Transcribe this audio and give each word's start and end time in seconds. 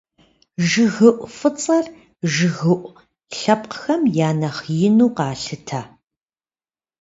ЖыгыуӀу 0.69 1.29
фӀыцӀэр, 1.37 1.85
жыгыуӀу 2.33 2.93
лъэпкъхэм 3.37 4.01
я 4.27 4.29
нэхъ 4.39 4.63
ину 4.87 5.07
къалъытэ. 5.15 5.81